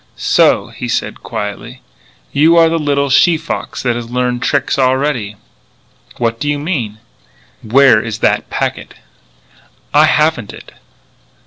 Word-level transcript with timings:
"So," 0.15 0.69
he 0.69 0.87
said 0.87 1.21
quietly, 1.21 1.83
"you 2.31 2.57
are 2.57 2.69
the 2.69 2.79
little 2.79 3.11
she 3.11 3.37
fox 3.37 3.83
that 3.83 3.95
has 3.95 4.09
learned 4.09 4.41
tricks 4.41 4.79
already." 4.79 5.35
"What 6.17 6.39
do 6.39 6.49
you 6.49 6.57
mean?" 6.57 6.97
"Where 7.61 8.01
is 8.01 8.17
that 8.17 8.49
packet?" 8.49 8.95
"I 9.93 10.05
haven't 10.05 10.53
it." 10.53 10.71